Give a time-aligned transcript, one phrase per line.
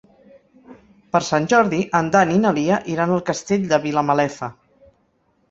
[1.15, 4.53] Per Sant Jordi en Dan i na Lia iran al Castell de Vilamalefa.